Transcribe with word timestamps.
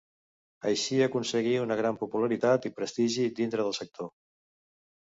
Així 0.69 0.97
aconseguí 1.07 1.53
una 1.65 1.77
gran 1.83 2.01
popularitat 2.01 2.67
i 2.71 2.75
prestigi 2.81 3.31
dintre 3.43 3.71
del 3.71 3.79
sector. 3.83 4.15